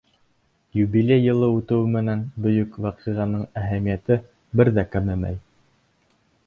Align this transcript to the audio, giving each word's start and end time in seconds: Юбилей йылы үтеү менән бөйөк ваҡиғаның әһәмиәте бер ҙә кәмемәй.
Юбилей 0.77 1.21
йылы 1.25 1.49
үтеү 1.57 1.83
менән 1.97 2.23
бөйөк 2.47 2.79
ваҡиғаның 2.87 3.45
әһәмиәте 3.63 4.19
бер 4.61 4.75
ҙә 4.79 4.87
кәмемәй. 4.97 5.41